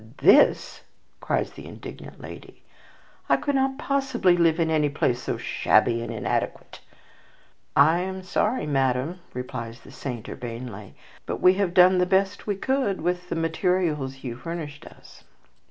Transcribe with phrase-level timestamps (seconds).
[0.17, 0.81] "This!"
[1.19, 2.63] cries the indignant lady;
[3.29, 6.79] "I could not possibly live in any place so shabby and inadequate."
[7.75, 10.95] "I am sorry, madame," replies the saint urbanely;
[11.27, 15.23] "but we have done the best we could with the materials you furnished us."